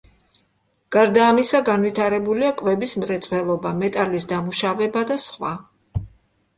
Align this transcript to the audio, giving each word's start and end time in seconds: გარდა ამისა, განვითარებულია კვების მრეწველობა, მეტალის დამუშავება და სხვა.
გარდა 0.95 1.25
ამისა, 1.33 1.61
განვითარებულია 1.67 2.51
კვების 2.63 2.97
მრეწველობა, 3.05 3.77
მეტალის 3.85 4.27
დამუშავება 4.35 5.09
და 5.15 5.21
სხვა. 5.31 5.55